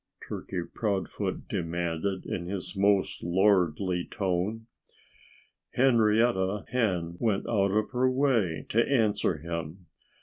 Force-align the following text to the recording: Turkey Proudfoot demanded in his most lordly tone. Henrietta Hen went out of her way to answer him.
Turkey 0.27 0.63
Proudfoot 0.73 1.47
demanded 1.47 2.25
in 2.25 2.47
his 2.47 2.75
most 2.75 3.21
lordly 3.21 4.03
tone. 4.03 4.65
Henrietta 5.75 6.65
Hen 6.71 7.17
went 7.19 7.47
out 7.47 7.69
of 7.69 7.91
her 7.91 8.09
way 8.09 8.65
to 8.69 8.81
answer 8.81 9.37
him. 9.37 9.85